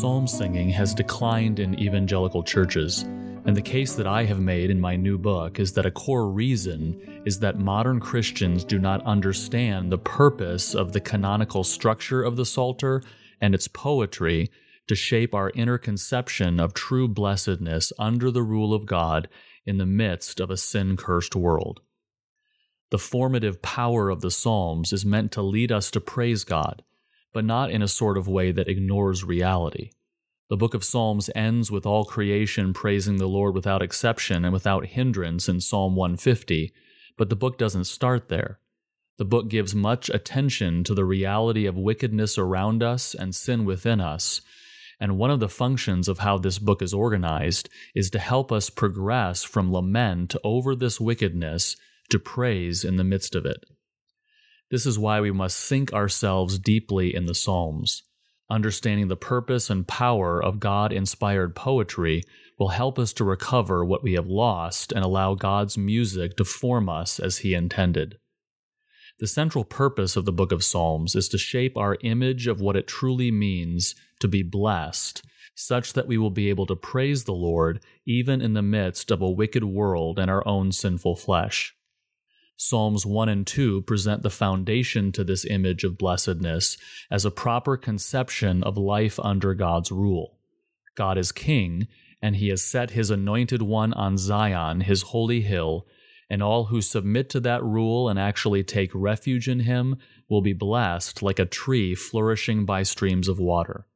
psalm 0.00 0.28
singing 0.28 0.68
has 0.68 0.94
declined 0.94 1.58
in 1.58 1.76
evangelical 1.76 2.40
churches, 2.40 3.02
and 3.46 3.56
the 3.56 3.60
case 3.60 3.96
that 3.96 4.06
I 4.06 4.22
have 4.26 4.38
made 4.38 4.70
in 4.70 4.80
my 4.80 4.94
new 4.94 5.18
book 5.18 5.58
is 5.58 5.72
that 5.72 5.86
a 5.86 5.90
core 5.90 6.30
reason 6.30 7.22
is 7.26 7.40
that 7.40 7.58
modern 7.58 7.98
Christians 7.98 8.62
do 8.62 8.78
not 8.78 9.04
understand 9.04 9.90
the 9.90 9.98
purpose 9.98 10.72
of 10.72 10.92
the 10.92 11.00
canonical 11.00 11.64
structure 11.64 12.22
of 12.22 12.36
the 12.36 12.46
Psalter 12.46 13.02
and 13.40 13.56
its 13.56 13.66
poetry 13.66 14.52
to 14.86 14.94
shape 14.94 15.34
our 15.34 15.50
inner 15.56 15.78
conception 15.78 16.60
of 16.60 16.74
true 16.74 17.08
blessedness 17.08 17.92
under 17.98 18.30
the 18.30 18.44
rule 18.44 18.72
of 18.72 18.86
God 18.86 19.28
in 19.66 19.78
the 19.78 19.86
midst 19.86 20.38
of 20.38 20.48
a 20.48 20.56
sin 20.56 20.96
cursed 20.96 21.34
world. 21.34 21.80
The 22.92 22.98
formative 22.98 23.62
power 23.62 24.10
of 24.10 24.20
the 24.20 24.30
Psalms 24.30 24.92
is 24.92 25.04
meant 25.04 25.32
to 25.32 25.42
lead 25.42 25.72
us 25.72 25.90
to 25.90 26.00
praise 26.00 26.44
God, 26.44 26.84
but 27.32 27.44
not 27.44 27.70
in 27.70 27.82
a 27.82 27.88
sort 27.88 28.16
of 28.16 28.26
way 28.26 28.52
that 28.52 28.68
ignores 28.68 29.22
reality. 29.22 29.90
The 30.48 30.56
book 30.56 30.72
of 30.72 30.82
Psalms 30.82 31.28
ends 31.34 31.70
with 31.70 31.84
all 31.84 32.06
creation 32.06 32.72
praising 32.72 33.18
the 33.18 33.28
Lord 33.28 33.54
without 33.54 33.82
exception 33.82 34.46
and 34.46 34.52
without 34.52 34.86
hindrance 34.86 35.46
in 35.46 35.60
Psalm 35.60 35.94
150, 35.94 36.72
but 37.18 37.28
the 37.28 37.36
book 37.36 37.58
doesn't 37.58 37.84
start 37.84 38.28
there. 38.28 38.58
The 39.18 39.26
book 39.26 39.48
gives 39.48 39.74
much 39.74 40.08
attention 40.08 40.84
to 40.84 40.94
the 40.94 41.04
reality 41.04 41.66
of 41.66 41.76
wickedness 41.76 42.38
around 42.38 42.82
us 42.82 43.14
and 43.14 43.34
sin 43.34 43.66
within 43.66 44.00
us, 44.00 44.40
and 44.98 45.18
one 45.18 45.30
of 45.30 45.40
the 45.40 45.50
functions 45.50 46.08
of 46.08 46.20
how 46.20 46.38
this 46.38 46.58
book 46.58 46.80
is 46.80 46.94
organized 46.94 47.68
is 47.94 48.08
to 48.10 48.18
help 48.18 48.50
us 48.50 48.70
progress 48.70 49.44
from 49.44 49.70
lament 49.70 50.34
over 50.42 50.74
this 50.74 50.98
wickedness 50.98 51.76
to 52.08 52.18
praise 52.18 52.84
in 52.84 52.96
the 52.96 53.04
midst 53.04 53.34
of 53.34 53.44
it. 53.44 53.64
This 54.70 54.86
is 54.86 54.98
why 54.98 55.20
we 55.20 55.30
must 55.30 55.58
sink 55.58 55.92
ourselves 55.92 56.58
deeply 56.58 57.14
in 57.14 57.26
the 57.26 57.34
Psalms. 57.34 58.02
Understanding 58.50 59.08
the 59.08 59.16
purpose 59.16 59.68
and 59.68 59.86
power 59.86 60.42
of 60.42 60.58
God 60.58 60.92
inspired 60.92 61.54
poetry 61.54 62.22
will 62.58 62.68
help 62.68 62.98
us 62.98 63.12
to 63.14 63.24
recover 63.24 63.84
what 63.84 64.02
we 64.02 64.14
have 64.14 64.26
lost 64.26 64.90
and 64.90 65.04
allow 65.04 65.34
God's 65.34 65.76
music 65.76 66.36
to 66.36 66.44
form 66.44 66.88
us 66.88 67.20
as 67.20 67.38
He 67.38 67.52
intended. 67.52 68.16
The 69.18 69.26
central 69.26 69.64
purpose 69.64 70.16
of 70.16 70.24
the 70.24 70.32
book 70.32 70.52
of 70.52 70.64
Psalms 70.64 71.14
is 71.14 71.28
to 71.30 71.38
shape 71.38 71.76
our 71.76 71.98
image 72.02 72.46
of 72.46 72.60
what 72.60 72.76
it 72.76 72.86
truly 72.86 73.30
means 73.30 73.94
to 74.20 74.28
be 74.28 74.42
blessed, 74.42 75.22
such 75.54 75.92
that 75.92 76.06
we 76.06 76.16
will 76.16 76.30
be 76.30 76.48
able 76.48 76.66
to 76.66 76.76
praise 76.76 77.24
the 77.24 77.32
Lord 77.32 77.82
even 78.06 78.40
in 78.40 78.54
the 78.54 78.62
midst 78.62 79.10
of 79.10 79.20
a 79.20 79.30
wicked 79.30 79.64
world 79.64 80.18
and 80.18 80.30
our 80.30 80.46
own 80.46 80.72
sinful 80.72 81.16
flesh. 81.16 81.74
Psalms 82.60 83.06
1 83.06 83.28
and 83.28 83.46
2 83.46 83.82
present 83.82 84.24
the 84.24 84.30
foundation 84.30 85.12
to 85.12 85.22
this 85.22 85.44
image 85.44 85.84
of 85.84 85.96
blessedness 85.96 86.76
as 87.08 87.24
a 87.24 87.30
proper 87.30 87.76
conception 87.76 88.64
of 88.64 88.76
life 88.76 89.20
under 89.20 89.54
God's 89.54 89.92
rule. 89.92 90.40
God 90.96 91.16
is 91.16 91.30
king, 91.30 91.86
and 92.20 92.34
he 92.34 92.48
has 92.48 92.60
set 92.60 92.90
his 92.90 93.10
anointed 93.10 93.62
one 93.62 93.92
on 93.92 94.18
Zion, 94.18 94.80
his 94.80 95.02
holy 95.02 95.42
hill, 95.42 95.86
and 96.28 96.42
all 96.42 96.64
who 96.64 96.82
submit 96.82 97.30
to 97.30 97.38
that 97.38 97.62
rule 97.62 98.08
and 98.08 98.18
actually 98.18 98.64
take 98.64 98.90
refuge 98.92 99.48
in 99.48 99.60
him 99.60 99.96
will 100.28 100.42
be 100.42 100.52
blessed 100.52 101.22
like 101.22 101.38
a 101.38 101.46
tree 101.46 101.94
flourishing 101.94 102.66
by 102.66 102.82
streams 102.82 103.28
of 103.28 103.38
water. 103.38 103.86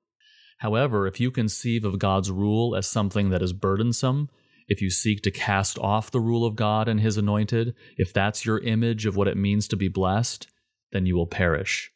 However, 0.59 1.09
if 1.09 1.19
you 1.19 1.33
conceive 1.33 1.85
of 1.85 1.99
God's 1.99 2.31
rule 2.31 2.77
as 2.77 2.87
something 2.87 3.31
that 3.31 3.43
is 3.43 3.53
burdensome, 3.53 4.31
if 4.73 4.81
you 4.81 4.89
seek 4.89 5.23
to 5.23 5.31
cast 5.31 5.79
off 5.79 6.11
the 6.11 6.19
rule 6.19 6.47
of 6.47 6.57
God 6.57 6.89
and 6.89 6.99
his 6.99 7.19
anointed, 7.19 7.75
if 7.99 8.13
that's 8.13 8.47
your 8.47 8.59
image 8.61 9.05
of 9.05 9.17
what 9.17 9.29
it 9.29 9.37
means 9.37 9.69
to 9.69 9.77
be 9.77 9.89
blessed, 9.89 10.49
then 10.93 11.05
you 11.05 11.15
will 11.15 11.27
perish. 11.27 11.93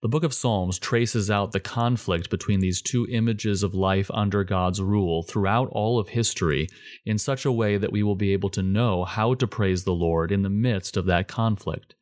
The 0.00 0.08
book 0.08 0.22
of 0.22 0.32
Psalms 0.32 0.78
traces 0.78 1.28
out 1.28 1.50
the 1.50 1.60
conflict 1.60 2.30
between 2.30 2.60
these 2.60 2.80
two 2.82 3.06
images 3.10 3.64
of 3.64 3.74
life 3.74 4.10
under 4.14 4.44
God's 4.44 4.80
rule 4.80 5.24
throughout 5.24 5.68
all 5.70 5.98
of 5.98 6.10
history 6.10 6.68
in 7.04 7.18
such 7.18 7.44
a 7.44 7.52
way 7.52 7.76
that 7.76 7.92
we 7.92 8.04
will 8.04 8.16
be 8.16 8.32
able 8.32 8.50
to 8.50 8.62
know 8.62 9.04
how 9.04 9.34
to 9.34 9.46
praise 9.48 9.82
the 9.82 9.92
Lord 9.92 10.30
in 10.30 10.42
the 10.42 10.50
midst 10.50 10.96
of 10.96 11.06
that 11.06 11.26
conflict. 11.26 11.96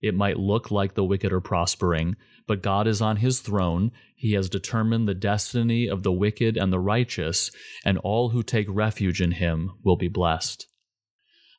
It 0.00 0.14
might 0.14 0.38
look 0.38 0.70
like 0.70 0.94
the 0.94 1.04
wicked 1.04 1.32
are 1.32 1.40
prospering, 1.40 2.16
but 2.46 2.62
God 2.62 2.86
is 2.86 3.02
on 3.02 3.16
his 3.16 3.40
throne. 3.40 3.92
He 4.18 4.32
has 4.32 4.48
determined 4.48 5.06
the 5.06 5.14
destiny 5.14 5.86
of 5.86 6.02
the 6.02 6.10
wicked 6.10 6.56
and 6.56 6.72
the 6.72 6.80
righteous, 6.80 7.52
and 7.84 7.98
all 7.98 8.30
who 8.30 8.42
take 8.42 8.66
refuge 8.68 9.22
in 9.22 9.30
him 9.30 9.70
will 9.84 9.94
be 9.94 10.08
blessed. 10.08 10.66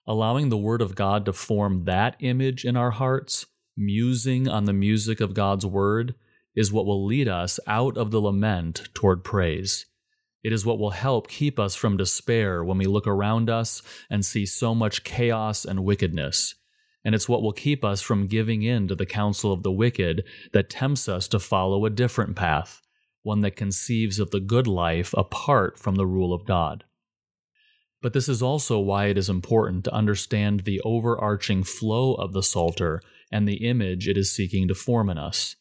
Allowing 0.05 0.49
the 0.49 0.57
Word 0.57 0.81
of 0.81 0.93
God 0.93 1.23
to 1.23 1.31
form 1.31 1.85
that 1.85 2.17
image 2.19 2.65
in 2.65 2.75
our 2.75 2.91
hearts, 2.91 3.45
musing 3.77 4.49
on 4.49 4.65
the 4.65 4.73
music 4.73 5.21
of 5.21 5.33
God's 5.33 5.65
Word, 5.65 6.15
is 6.53 6.69
what 6.69 6.85
will 6.85 7.05
lead 7.05 7.29
us 7.29 7.61
out 7.65 7.95
of 7.95 8.11
the 8.11 8.19
lament 8.19 8.89
toward 8.93 9.23
praise. 9.23 9.85
It 10.43 10.51
is 10.51 10.65
what 10.65 10.79
will 10.79 10.89
help 10.89 11.29
keep 11.29 11.59
us 11.59 11.75
from 11.75 11.95
despair 11.95 12.61
when 12.61 12.77
we 12.77 12.87
look 12.87 13.07
around 13.07 13.49
us 13.49 13.81
and 14.09 14.25
see 14.25 14.45
so 14.45 14.75
much 14.75 15.05
chaos 15.05 15.63
and 15.63 15.85
wickedness 15.85 16.55
and 17.03 17.15
it's 17.15 17.29
what 17.29 17.41
will 17.41 17.53
keep 17.53 17.83
us 17.85 18.01
from 18.01 18.27
giving 18.27 18.63
in 18.63 18.87
to 18.87 18.95
the 18.95 19.05
counsel 19.05 19.51
of 19.51 19.63
the 19.63 19.71
wicked 19.71 20.23
that 20.53 20.69
tempts 20.69 21.07
us 21.07 21.27
to 21.29 21.39
follow 21.39 21.85
a 21.85 21.89
different 21.89 22.35
path, 22.35 22.81
one 23.23 23.41
that 23.41 23.55
conceives 23.55 24.19
of 24.19 24.31
the 24.31 24.39
good 24.39 24.67
life 24.67 25.13
apart 25.17 25.79
from 25.79 25.95
the 25.95 26.07
rule 26.07 26.33
of 26.33 26.45
God. 26.45 26.83
But 28.01 28.13
this 28.13 28.29
is 28.29 28.41
also 28.41 28.79
why 28.79 29.05
it 29.05 29.17
is 29.17 29.29
important 29.29 29.83
to 29.85 29.93
understand 29.93 30.61
the 30.61 30.81
overarching 30.81 31.63
flow 31.63 32.13
of 32.13 32.33
the 32.33 32.43
Psalter 32.43 33.01
and 33.31 33.47
the 33.47 33.67
image 33.67 34.07
it 34.07 34.17
is 34.17 34.31
seeking 34.31 34.67
to 34.67 34.75
form 34.75 35.09
in 35.09 35.17
us. 35.17 35.55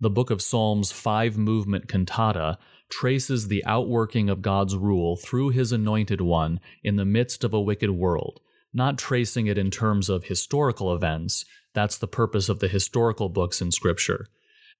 The 0.00 0.10
Book 0.10 0.30
of 0.30 0.42
Psalms' 0.42 0.92
five 0.92 1.38
movement 1.38 1.88
cantata 1.88 2.58
traces 2.90 3.48
the 3.48 3.64
outworking 3.64 4.28
of 4.28 4.42
God's 4.42 4.76
rule 4.76 5.16
through 5.16 5.50
His 5.50 5.72
anointed 5.72 6.20
one 6.20 6.60
in 6.82 6.96
the 6.96 7.04
midst 7.04 7.44
of 7.44 7.54
a 7.54 7.60
wicked 7.60 7.90
world 7.90 8.40
not 8.76 8.98
tracing 8.98 9.46
it 9.46 9.56
in 9.56 9.70
terms 9.70 10.08
of 10.08 10.24
historical 10.24 10.94
events, 10.94 11.44
that's 11.72 11.98
the 11.98 12.06
purpose 12.06 12.48
of 12.48 12.60
the 12.60 12.68
historical 12.68 13.28
books 13.28 13.60
in 13.60 13.72
Scripture, 13.72 14.26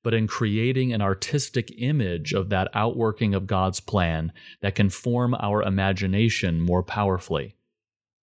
but 0.02 0.14
in 0.14 0.26
creating 0.26 0.92
an 0.92 1.00
artistic 1.00 1.72
image 1.78 2.32
of 2.32 2.50
that 2.50 2.68
outworking 2.74 3.34
of 3.34 3.46
God's 3.46 3.80
plan 3.80 4.32
that 4.60 4.74
can 4.74 4.90
form 4.90 5.34
our 5.40 5.62
imagination 5.62 6.60
more 6.60 6.82
powerfully. 6.82 7.56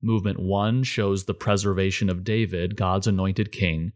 Movement 0.01 0.39
1 0.39 0.83
shows 0.83 1.25
the 1.25 1.33
preservation 1.33 2.09
of 2.09 2.23
David, 2.23 2.75
God's 2.75 3.07
anointed 3.07 3.51
king. 3.51 3.93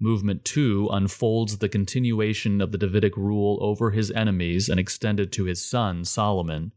Movement 0.00 0.44
2 0.44 0.88
unfolds 0.92 1.58
the 1.58 1.68
continuation 1.68 2.60
of 2.60 2.72
the 2.72 2.78
Davidic 2.78 3.16
rule 3.16 3.58
over 3.60 3.90
his 3.90 4.10
enemies 4.12 4.68
and 4.68 4.78
extended 4.78 5.32
to 5.32 5.44
his 5.44 5.64
son, 5.64 6.04
Solomon. 6.04 6.72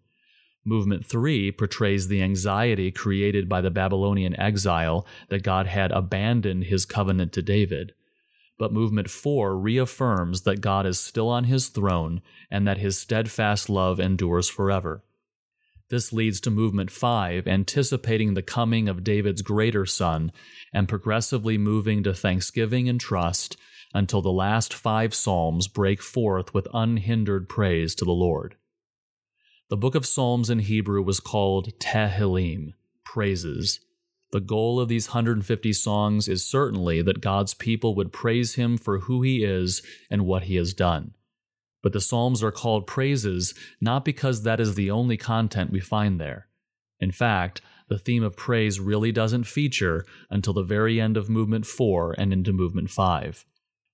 Movement 0.64 1.06
3 1.06 1.52
portrays 1.54 2.08
the 2.08 2.22
anxiety 2.22 2.92
created 2.92 3.50
by 3.50 3.62
the 3.62 3.72
Babylonian 3.72 4.40
exile 4.40 5.08
that 5.30 5.44
God 5.44 5.66
had 5.66 5.92
abandoned 5.92 6.66
his 6.66 6.86
covenant 6.86 7.34
to 7.34 7.42
David. 7.42 7.94
But 8.60 8.72
Movement 8.72 9.10
4 9.10 9.58
reaffirms 9.58 10.44
that 10.44 10.62
God 10.62 10.86
is 10.86 11.00
still 11.00 11.30
on 11.30 11.46
his 11.46 11.70
throne 11.70 12.22
and 12.52 12.68
that 12.68 12.78
his 12.78 12.96
steadfast 12.96 13.70
love 13.70 14.00
endures 14.00 14.50
forever. 14.50 15.04
This 15.90 16.14
leads 16.14 16.40
to 16.42 16.52
Movement 16.52 16.92
5, 16.92 17.48
anticipating 17.48 18.36
the 18.36 18.44
coming 18.44 18.88
of 18.88 19.04
David's 19.04 19.42
greater 19.42 19.86
son 19.88 20.32
and 20.72 20.88
progressively 20.88 21.58
moving 21.58 22.04
to 22.04 22.14
thanksgiving 22.14 22.88
and 22.88 23.00
trust 23.00 23.58
until 23.94 24.22
the 24.22 24.32
last 24.32 24.74
five 24.74 25.14
Psalms 25.14 25.68
break 25.68 26.02
forth 26.02 26.54
with 26.54 26.68
unhindered 26.72 27.50
praise 27.50 27.96
to 27.96 28.06
the 28.06 28.12
Lord. 28.12 28.56
The 29.72 29.78
book 29.78 29.96
of 29.96 30.06
Psalms 30.06 30.50
in 30.50 30.59
Hebrew 30.59 31.02
was 31.02 31.22
called 31.22 31.80
Tehillim, 31.80 32.74
praises. 33.06 33.80
The 34.34 34.42
goal 34.42 34.82
of 34.82 34.90
these 34.90 35.08
150 35.08 35.72
songs 35.72 36.28
is 36.28 36.45
certainly 36.45 37.01
that 37.01 37.22
God's 37.22 37.54
people 37.54 37.95
would 37.95 38.12
praise 38.12 38.56
him 38.56 38.78
for 38.78 39.00
who 39.00 39.22
he 39.22 39.45
is 39.45 39.81
and 40.10 40.25
what 40.25 40.44
he 40.44 40.57
has 40.57 40.74
done. 40.74 41.13
But 41.81 41.94
the 41.94 42.01
Psalms 42.01 42.44
are 42.44 42.51
called 42.51 42.86
praises 42.86 43.54
not 43.80 44.04
because 44.04 44.44
that 44.44 44.60
is 44.60 44.75
the 44.75 44.92
only 44.92 45.16
content 45.16 45.72
we 45.72 45.80
find 45.80 46.19
there. 46.19 46.50
In 47.00 47.13
fact, 47.13 47.62
the 47.88 47.98
theme 47.98 48.24
of 48.24 48.36
praise 48.36 48.81
really 48.81 49.13
doesn't 49.13 49.45
feature 49.45 50.06
until 50.30 50.51
the 50.51 50.63
very 50.63 51.00
end 51.00 51.16
of 51.16 51.30
Movement 51.30 51.66
4 51.66 52.13
and 52.18 52.34
into 52.34 52.51
Movement 52.51 52.90
5. 52.90 53.45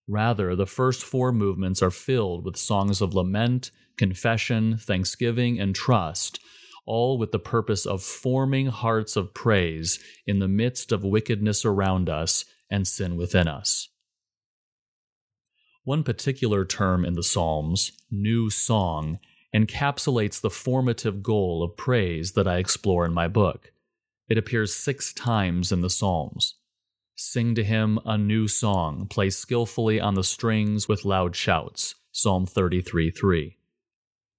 Rather, 0.07 0.56
the 0.56 0.65
first 0.65 1.04
four 1.04 1.31
movements 1.31 1.81
are 1.81 1.92
filled 1.92 2.45
with 2.45 2.56
songs 2.56 3.01
of 3.01 3.13
lament 3.13 3.71
confession, 3.98 4.77
thanksgiving, 4.77 5.59
and 5.59 5.75
trust, 5.75 6.39
all 6.86 7.18
with 7.18 7.31
the 7.31 7.39
purpose 7.39 7.86
of 7.86 8.01
forming 8.01 8.68
hearts 8.68 9.15
of 9.15 9.33
praise 9.33 10.00
in 10.25 10.39
the 10.39 10.48
midst 10.48 10.92
of 10.92 11.04
wickedness 11.04 11.65
around 11.65 12.07
us 12.07 12.45
and 12.69 12.88
sin 12.88 13.18
within 13.18 13.48
us. 13.48 13.89
One 15.83 16.04
particular 16.04 16.63
term 16.63 17.06
in 17.06 17.13
the 17.13 17.24
Psalms, 17.24 17.92
new 18.12 18.50
song, 18.50 19.19
encapsulates 19.56 20.42
the 20.42 20.50
formative 20.50 21.24
goal 21.24 21.63
of 21.63 21.77
praise 21.77 22.33
that 22.33 22.48
I 22.48 22.57
explore 22.57 23.06
in 23.06 23.13
my 23.13 23.27
book. 23.27 23.71
It 24.30 24.38
appears 24.38 24.75
six 24.75 25.13
times 25.13 25.71
in 25.71 25.81
the 25.81 25.89
Psalms. 25.89 26.56
Sing 27.19 27.56
to 27.56 27.64
him 27.64 27.98
a 28.06 28.16
new 28.16 28.48
song, 28.48 29.08
play 29.08 29.31
skillfully 29.31 30.00
on 30.00 30.14
the 30.14 30.24
strings 30.24 30.88
with 30.88 31.04
loud 31.04 31.36
shouts. 31.36 31.96
Psalm 32.12 32.46
33 32.46 33.10
3. 33.10 33.58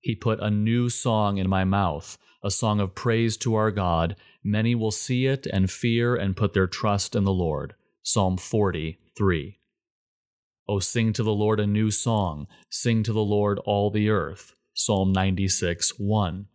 He 0.01 0.15
put 0.15 0.39
a 0.39 0.49
new 0.49 0.89
song 0.89 1.39
in 1.39 1.49
my 1.49 1.65
mouth, 1.65 2.17
a 2.41 2.53
song 2.53 2.79
of 2.79 2.95
praise 2.95 3.37
to 3.39 3.57
our 3.57 3.73
God. 3.73 4.15
Many 4.45 4.77
will 4.77 4.93
see 4.93 5.27
it 5.27 5.45
and 5.53 5.69
fear 5.69 6.15
and 6.15 6.37
put 6.37 6.53
their 6.53 6.69
trust 6.69 7.17
in 7.17 7.25
the 7.25 7.33
Lord. 7.33 7.75
Psalm 8.05 8.37
43. 8.37 9.59
O 10.69 10.79
sing 10.79 11.13
to 11.15 11.25
the 11.25 11.35
Lord 11.35 11.59
a 11.59 11.67
new 11.67 11.91
song, 11.91 12.47
sing 12.71 13.03
to 13.03 13.13
the 13.13 13.19
Lord 13.19 13.59
all 13.65 13.91
the 13.91 14.09
earth. 14.09 14.55
Psalm 14.73 15.13
96 15.13 15.99
1. 15.99 16.47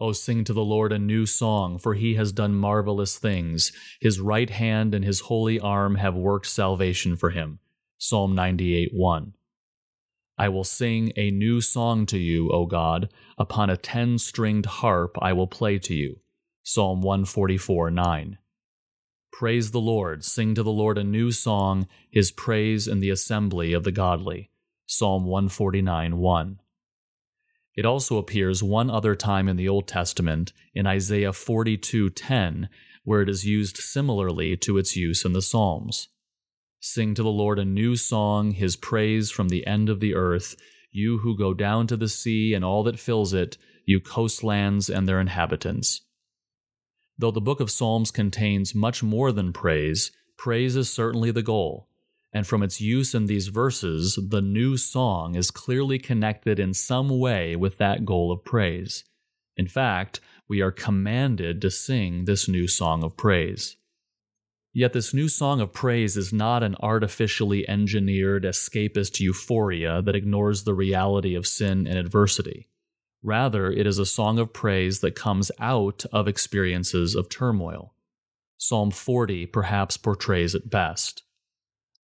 O 0.00 0.12
sing 0.12 0.44
to 0.44 0.54
the 0.54 0.64
Lord 0.64 0.92
a 0.92 0.98
new 0.98 1.26
song, 1.26 1.78
for 1.78 1.94
he 1.94 2.14
has 2.14 2.32
done 2.32 2.54
marvelous 2.54 3.18
things. 3.18 3.70
His 4.00 4.18
right 4.18 4.48
hand 4.48 4.94
and 4.94 5.04
his 5.04 5.20
holy 5.20 5.60
arm 5.60 5.96
have 5.96 6.14
worked 6.14 6.46
salvation 6.46 7.16
for 7.16 7.30
him. 7.30 7.58
Psalm 7.98 8.34
98 8.34 8.92
1. 8.94 9.34
I 10.38 10.48
will 10.48 10.64
sing 10.64 11.12
a 11.16 11.30
new 11.30 11.60
song 11.60 12.06
to 12.06 12.18
you, 12.18 12.50
O 12.50 12.64
God. 12.64 13.12
Upon 13.36 13.68
a 13.68 13.76
ten 13.76 14.16
stringed 14.16 14.64
harp 14.64 15.18
I 15.20 15.34
will 15.34 15.46
play 15.46 15.78
to 15.80 15.94
you. 15.94 16.20
Psalm 16.62 17.02
144 17.02 17.90
9. 17.90 18.38
Praise 19.32 19.70
the 19.70 19.80
Lord, 19.80 20.24
sing 20.24 20.54
to 20.54 20.62
the 20.62 20.70
Lord 20.70 20.96
a 20.96 21.04
new 21.04 21.30
song, 21.30 21.86
his 22.10 22.30
praise 22.30 22.88
in 22.88 23.00
the 23.00 23.10
assembly 23.10 23.74
of 23.74 23.84
the 23.84 23.92
godly. 23.92 24.50
Psalm 24.86 25.24
149 25.24 26.16
1. 26.16 26.60
It 27.76 27.86
also 27.86 28.18
appears 28.18 28.62
one 28.62 28.90
other 28.90 29.14
time 29.14 29.48
in 29.48 29.56
the 29.56 29.68
Old 29.68 29.86
Testament, 29.86 30.52
in 30.74 30.86
Isaiah 30.86 31.32
42:10, 31.32 32.68
where 33.04 33.22
it 33.22 33.28
is 33.28 33.46
used 33.46 33.76
similarly 33.76 34.56
to 34.58 34.78
its 34.78 34.96
use 34.96 35.24
in 35.24 35.32
the 35.32 35.42
Psalms. 35.42 36.08
Sing 36.80 37.14
to 37.14 37.22
the 37.22 37.30
Lord 37.30 37.58
a 37.58 37.64
new 37.64 37.96
song, 37.96 38.52
his 38.52 38.76
praise 38.76 39.30
from 39.30 39.48
the 39.48 39.66
end 39.66 39.88
of 39.88 40.00
the 40.00 40.14
earth, 40.14 40.56
you 40.90 41.18
who 41.18 41.36
go 41.36 41.54
down 41.54 41.86
to 41.86 41.96
the 41.96 42.08
sea 42.08 42.54
and 42.54 42.64
all 42.64 42.82
that 42.84 42.98
fills 42.98 43.32
it, 43.32 43.56
you 43.86 44.00
coastlands 44.00 44.88
and 44.88 45.06
their 45.06 45.20
inhabitants. 45.20 46.02
Though 47.18 47.30
the 47.30 47.40
book 47.40 47.60
of 47.60 47.70
Psalms 47.70 48.10
contains 48.10 48.74
much 48.74 49.02
more 49.02 49.30
than 49.30 49.52
praise, 49.52 50.10
praise 50.38 50.74
is 50.74 50.90
certainly 50.90 51.30
the 51.30 51.42
goal 51.42 51.89
and 52.32 52.46
from 52.46 52.62
its 52.62 52.80
use 52.80 53.14
in 53.14 53.26
these 53.26 53.48
verses, 53.48 54.18
the 54.28 54.40
new 54.40 54.76
song 54.76 55.34
is 55.34 55.50
clearly 55.50 55.98
connected 55.98 56.60
in 56.60 56.74
some 56.74 57.08
way 57.18 57.56
with 57.56 57.78
that 57.78 58.04
goal 58.04 58.30
of 58.30 58.44
praise. 58.44 59.04
In 59.56 59.66
fact, 59.66 60.20
we 60.48 60.60
are 60.60 60.70
commanded 60.70 61.60
to 61.62 61.70
sing 61.70 62.24
this 62.24 62.48
new 62.48 62.68
song 62.68 63.02
of 63.02 63.16
praise. 63.16 63.76
Yet, 64.72 64.92
this 64.92 65.12
new 65.12 65.28
song 65.28 65.60
of 65.60 65.72
praise 65.72 66.16
is 66.16 66.32
not 66.32 66.62
an 66.62 66.76
artificially 66.78 67.68
engineered 67.68 68.44
escapist 68.44 69.18
euphoria 69.18 70.00
that 70.02 70.14
ignores 70.14 70.62
the 70.62 70.74
reality 70.74 71.34
of 71.34 71.46
sin 71.46 71.88
and 71.88 71.98
adversity. 71.98 72.68
Rather, 73.22 73.70
it 73.70 73.86
is 73.86 73.98
a 73.98 74.06
song 74.06 74.38
of 74.38 74.52
praise 74.52 75.00
that 75.00 75.16
comes 75.16 75.50
out 75.58 76.04
of 76.12 76.28
experiences 76.28 77.16
of 77.16 77.28
turmoil. 77.28 77.94
Psalm 78.56 78.92
40 78.92 79.46
perhaps 79.46 79.96
portrays 79.96 80.54
it 80.54 80.70
best. 80.70 81.24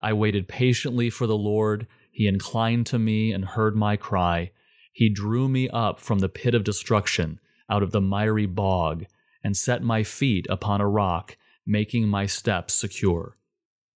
I 0.03 0.13
waited 0.13 0.49
patiently 0.49 1.11
for 1.11 1.27
the 1.27 1.37
Lord. 1.37 1.87
He 2.11 2.27
inclined 2.27 2.87
to 2.87 2.99
me 2.99 3.33
and 3.33 3.45
heard 3.45 3.77
my 3.77 3.97
cry. 3.97 4.53
He 4.93 5.09
drew 5.09 5.49
me 5.49 5.69
up 5.69 6.01
from 6.01 6.21
the 6.21 6.29
pit 6.29 6.55
of 6.55 6.65
destruction, 6.65 7.41
out 7.69 7.83
of 7.83 7.91
the 7.91 8.01
miry 8.01 8.47
bog, 8.47 9.05
and 9.43 9.57
set 9.57 9.83
my 9.83 10.03
feet 10.03 10.47
upon 10.49 10.81
a 10.81 10.89
rock, 10.89 11.37
making 11.67 12.09
my 12.09 12.27
steps 12.27 12.75
secure. 12.75 13.37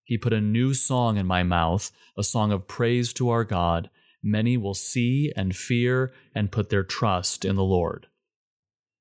He 0.04 0.18
put 0.18 0.32
a 0.32 0.40
new 0.40 0.74
song 0.74 1.16
in 1.16 1.26
my 1.26 1.42
mouth, 1.42 1.90
a 2.18 2.24
song 2.24 2.52
of 2.52 2.66
praise 2.66 3.12
to 3.14 3.30
our 3.30 3.44
God. 3.44 3.90
Many 4.22 4.56
will 4.56 4.74
see 4.74 5.32
and 5.36 5.54
fear 5.54 6.12
and 6.34 6.52
put 6.52 6.68
their 6.68 6.82
trust 6.82 7.44
in 7.44 7.56
the 7.56 7.64
Lord. 7.64 8.08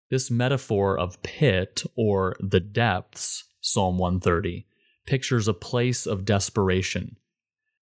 This 0.09 0.31
metaphor 0.31 0.97
of 0.97 1.21
pit 1.21 1.83
or 1.95 2.35
the 2.39 2.59
depths, 2.59 3.45
Psalm 3.59 3.97
130, 3.97 4.65
pictures 5.09 5.47
a 5.47 5.53
place 5.56 6.06
of 6.06 6.23
desperation. 6.23 7.17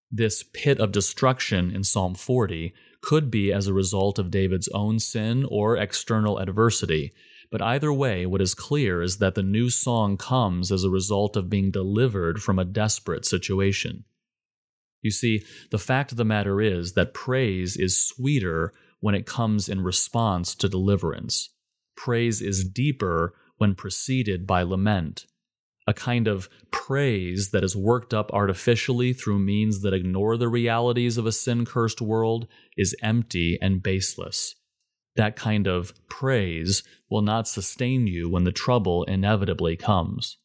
This 0.10 0.44
pit 0.44 0.80
of 0.80 0.94
destruction 0.94 1.76
in 1.76 1.84
Psalm 1.84 2.16
40 2.16 2.74
could 3.02 3.30
be 3.30 3.52
as 3.52 3.68
a 3.68 3.74
result 3.74 4.18
of 4.18 4.32
David's 4.32 4.70
own 4.70 4.98
sin 4.98 5.46
or 5.52 5.76
external 5.76 6.40
adversity, 6.40 7.12
but 7.52 7.62
either 7.62 7.92
way, 7.92 8.26
what 8.26 8.42
is 8.42 8.54
clear 8.54 9.02
is 9.02 9.18
that 9.18 9.36
the 9.36 9.44
new 9.44 9.70
song 9.70 10.16
comes 10.16 10.72
as 10.72 10.86
a 10.86 10.90
result 10.90 11.36
of 11.36 11.50
being 11.50 11.70
delivered 11.70 12.42
from 12.42 12.58
a 12.58 12.64
desperate 12.64 13.26
situation. 13.26 14.06
You 15.02 15.12
see, 15.12 15.44
the 15.70 15.78
fact 15.78 16.14
of 16.14 16.18
the 16.18 16.24
matter 16.24 16.62
is 16.62 16.94
that 16.94 17.14
praise 17.14 17.76
is 17.76 18.00
sweeter 18.00 18.72
when 19.02 19.16
it 19.16 19.26
comes 19.26 19.68
in 19.68 19.84
response 19.84 20.56
to 20.56 20.70
deliverance. 20.70 21.50
Praise 21.98 22.42
is 22.42 22.64
deeper 22.64 23.34
when 23.58 23.76
preceded 23.76 24.48
by 24.48 24.64
lament 24.64 25.26
a 25.88 25.94
kind 25.94 26.28
of 26.28 26.50
praise 26.70 27.52
that 27.52 27.64
is 27.64 27.76
worked 27.76 28.14
up 28.14 28.30
artificially 28.34 29.14
through 29.14 29.40
means 29.40 29.82
that 29.82 29.94
ignore 29.94 30.36
the 30.36 30.50
realities 30.50 31.18
of 31.18 31.26
a 31.26 31.32
sin 31.32 31.66
cursed 31.66 32.02
world 32.02 32.46
is 32.76 32.96
empty 33.02 33.58
and 33.62 33.82
baseless. 33.82 34.56
That 35.16 35.38
kind 35.38 35.66
of 35.66 35.94
praise 36.10 36.84
will 37.10 37.22
not 37.22 37.48
sustain 37.48 38.06
you 38.06 38.30
when 38.30 38.44
the 38.44 38.52
trouble 38.52 39.06
inevitably 39.06 39.78
comes. 39.78 40.38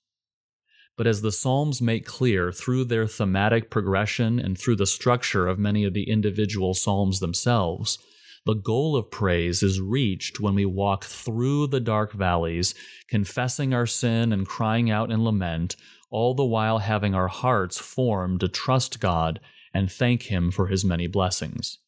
But 0.97 1.06
as 1.06 1.23
the 1.23 1.33
Psalms 1.33 1.83
make 1.83 2.06
clear 2.06 2.53
through 2.53 2.85
their 2.85 3.06
thematic 3.06 3.71
progression 3.71 4.39
and 4.39 4.56
through 4.56 4.77
the 4.77 4.87
structure 4.87 5.49
of 5.49 5.59
many 5.59 5.85
of 5.85 5.94
the 5.94 6.09
individual 6.09 6.75
Psalms 6.75 7.19
themselves, 7.21 7.99
the 8.44 8.55
goal 8.55 8.97
of 8.97 9.11
praise 9.11 9.62
is 9.62 9.81
reached 9.81 10.41
when 10.41 10.55
we 10.55 10.67
walk 10.67 11.05
through 11.05 11.69
the 11.69 11.81
dark 11.81 12.12
valleys, 12.12 12.75
confessing 13.09 13.73
our 13.73 13.87
sin 13.87 14.33
and 14.33 14.47
crying 14.47 14.91
out 14.91 15.12
in 15.12 15.25
lament, 15.25 15.77
all 16.11 16.35
the 16.35 16.44
while 16.44 16.79
having 16.79 17.15
our 17.15 17.29
hearts 17.29 17.79
formed 17.79 18.41
to 18.41 18.49
trust 18.49 19.00
God 19.00 19.39
and 19.73 19.91
thank 19.91 20.25
Him 20.25 20.50
for 20.50 20.67
His 20.67 20.85
many 20.85 21.06
blessings. 21.06 21.79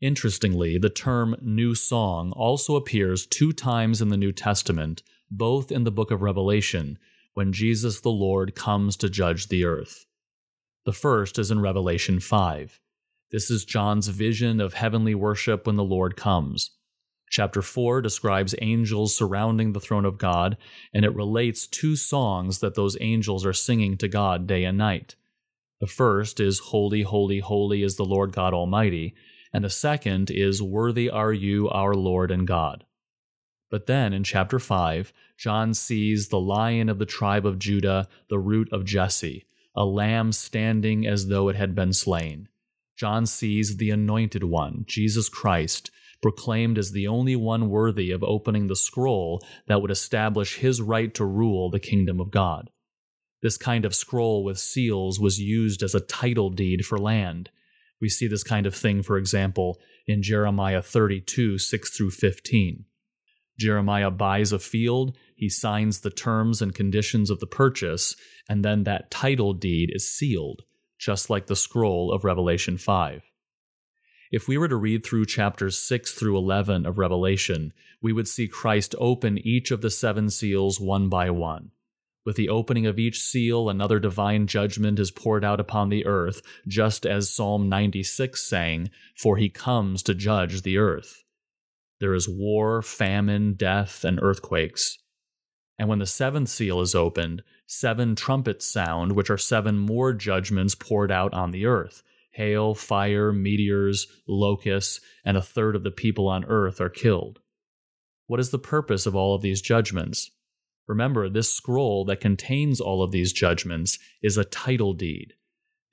Interestingly, 0.00 0.78
the 0.78 0.90
term 0.90 1.36
new 1.40 1.74
song 1.74 2.32
also 2.32 2.76
appears 2.76 3.26
two 3.26 3.52
times 3.52 4.00
in 4.00 4.08
the 4.08 4.16
New 4.16 4.32
Testament, 4.32 5.02
both 5.30 5.72
in 5.72 5.84
the 5.84 5.90
book 5.90 6.10
of 6.10 6.22
Revelation, 6.22 6.98
when 7.34 7.52
Jesus 7.52 8.00
the 8.00 8.10
Lord 8.10 8.54
comes 8.54 8.96
to 8.98 9.10
judge 9.10 9.48
the 9.48 9.64
earth. 9.64 10.06
The 10.84 10.92
first 10.92 11.38
is 11.38 11.50
in 11.50 11.60
Revelation 11.60 12.20
5. 12.20 12.80
This 13.32 13.50
is 13.50 13.64
John's 13.64 14.06
vision 14.06 14.60
of 14.60 14.74
heavenly 14.74 15.14
worship 15.14 15.66
when 15.66 15.74
the 15.74 15.82
Lord 15.82 16.14
comes. 16.16 16.70
Chapter 17.28 17.60
4 17.60 18.00
describes 18.00 18.54
angels 18.62 19.16
surrounding 19.16 19.72
the 19.72 19.80
throne 19.80 20.04
of 20.04 20.16
God, 20.16 20.56
and 20.94 21.04
it 21.04 21.14
relates 21.14 21.66
two 21.66 21.96
songs 21.96 22.60
that 22.60 22.76
those 22.76 22.96
angels 23.00 23.44
are 23.44 23.52
singing 23.52 23.96
to 23.98 24.06
God 24.06 24.46
day 24.46 24.62
and 24.62 24.78
night. 24.78 25.16
The 25.80 25.88
first 25.88 26.38
is 26.38 26.60
Holy, 26.60 27.02
Holy, 27.02 27.40
Holy 27.40 27.82
is 27.82 27.96
the 27.96 28.04
Lord 28.04 28.32
God 28.32 28.54
Almighty, 28.54 29.16
and 29.52 29.64
the 29.64 29.70
second 29.70 30.30
is 30.30 30.62
Worthy 30.62 31.10
are 31.10 31.32
you, 31.32 31.68
our 31.68 31.94
Lord 31.94 32.30
and 32.30 32.46
God. 32.46 32.84
But 33.70 33.86
then 33.86 34.12
in 34.12 34.22
chapter 34.22 34.60
5, 34.60 35.12
John 35.36 35.74
sees 35.74 36.28
the 36.28 36.40
lion 36.40 36.88
of 36.88 37.00
the 37.00 37.06
tribe 37.06 37.44
of 37.44 37.58
Judah, 37.58 38.06
the 38.30 38.38
root 38.38 38.72
of 38.72 38.84
Jesse, 38.84 39.46
a 39.74 39.84
lamb 39.84 40.30
standing 40.30 41.04
as 41.06 41.26
though 41.26 41.48
it 41.48 41.56
had 41.56 41.74
been 41.74 41.92
slain. 41.92 42.48
John 42.96 43.26
sees 43.26 43.76
the 43.76 43.90
Anointed 43.90 44.42
One, 44.44 44.84
Jesus 44.86 45.28
Christ, 45.28 45.90
proclaimed 46.22 46.78
as 46.78 46.92
the 46.92 47.06
only 47.06 47.36
one 47.36 47.68
worthy 47.68 48.10
of 48.10 48.24
opening 48.24 48.66
the 48.66 48.76
scroll 48.76 49.42
that 49.66 49.82
would 49.82 49.90
establish 49.90 50.56
his 50.56 50.80
right 50.80 51.12
to 51.14 51.24
rule 51.24 51.70
the 51.70 51.78
kingdom 51.78 52.20
of 52.20 52.30
God. 52.30 52.70
This 53.42 53.58
kind 53.58 53.84
of 53.84 53.94
scroll 53.94 54.42
with 54.42 54.58
seals 54.58 55.20
was 55.20 55.38
used 55.38 55.82
as 55.82 55.94
a 55.94 56.00
title 56.00 56.48
deed 56.48 56.86
for 56.86 56.98
land. 56.98 57.50
We 58.00 58.08
see 58.08 58.26
this 58.26 58.42
kind 58.42 58.66
of 58.66 58.74
thing, 58.74 59.02
for 59.02 59.18
example, 59.18 59.78
in 60.06 60.22
Jeremiah 60.22 60.80
32 60.80 61.58
6 61.58 61.90
through 61.90 62.10
15. 62.12 62.86
Jeremiah 63.58 64.10
buys 64.10 64.52
a 64.52 64.58
field, 64.58 65.16
he 65.34 65.48
signs 65.48 66.00
the 66.00 66.10
terms 66.10 66.60
and 66.60 66.74
conditions 66.74 67.30
of 67.30 67.40
the 67.40 67.46
purchase, 67.46 68.16
and 68.48 68.64
then 68.64 68.84
that 68.84 69.10
title 69.10 69.52
deed 69.52 69.90
is 69.92 70.10
sealed 70.10 70.62
just 70.98 71.30
like 71.30 71.46
the 71.46 71.56
scroll 71.56 72.12
of 72.12 72.24
Revelation 72.24 72.78
5. 72.78 73.22
If 74.32 74.48
we 74.48 74.58
were 74.58 74.68
to 74.68 74.76
read 74.76 75.04
through 75.04 75.26
chapters 75.26 75.78
6 75.78 76.12
through 76.12 76.36
11 76.36 76.84
of 76.84 76.98
Revelation, 76.98 77.72
we 78.02 78.12
would 78.12 78.26
see 78.26 78.48
Christ 78.48 78.94
open 78.98 79.38
each 79.38 79.70
of 79.70 79.82
the 79.82 79.90
seven 79.90 80.30
seals 80.30 80.80
one 80.80 81.08
by 81.08 81.30
one. 81.30 81.70
With 82.24 82.34
the 82.34 82.48
opening 82.48 82.86
of 82.86 82.98
each 82.98 83.20
seal, 83.20 83.70
another 83.70 84.00
divine 84.00 84.48
judgment 84.48 84.98
is 84.98 85.12
poured 85.12 85.44
out 85.44 85.60
upon 85.60 85.90
the 85.90 86.04
earth, 86.06 86.42
just 86.66 87.06
as 87.06 87.30
Psalm 87.30 87.68
96 87.68 88.42
sang, 88.42 88.90
For 89.14 89.36
he 89.36 89.48
comes 89.48 90.02
to 90.02 90.14
judge 90.14 90.62
the 90.62 90.76
earth. 90.76 91.22
There 92.00 92.14
is 92.14 92.28
war, 92.28 92.82
famine, 92.82 93.54
death, 93.54 94.02
and 94.04 94.18
earthquakes. 94.20 94.98
And 95.78 95.88
when 95.88 96.00
the 96.00 96.06
seventh 96.06 96.48
seal 96.48 96.80
is 96.80 96.96
opened, 96.96 97.42
seven 97.66 98.14
trumpets 98.14 98.64
sound, 98.64 99.12
which 99.12 99.30
are 99.30 99.38
seven 99.38 99.78
more 99.78 100.12
judgments 100.12 100.74
poured 100.74 101.10
out 101.10 101.34
on 101.34 101.50
the 101.50 101.66
earth 101.66 102.02
Hail, 102.36 102.74
fire, 102.74 103.32
meteors, 103.32 104.06
locusts, 104.28 105.00
and 105.24 105.38
a 105.38 105.42
third 105.42 105.74
of 105.74 105.84
the 105.84 105.90
people 105.90 106.28
on 106.28 106.44
earth 106.44 106.82
are 106.82 106.90
killed. 106.90 107.40
What 108.26 108.40
is 108.40 108.50
the 108.50 108.58
purpose 108.58 109.06
of 109.06 109.16
all 109.16 109.34
of 109.34 109.40
these 109.40 109.62
judgments? 109.62 110.30
Remember, 110.86 111.30
this 111.30 111.50
scroll 111.50 112.04
that 112.04 112.20
contains 112.20 112.78
all 112.78 113.02
of 113.02 113.10
these 113.10 113.32
judgments 113.32 113.98
is 114.22 114.36
a 114.36 114.44
title 114.44 114.92
deed. 114.92 115.32